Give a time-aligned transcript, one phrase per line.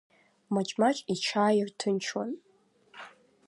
[0.53, 2.31] Маҷ-маҷ иҽааирҭынчуан.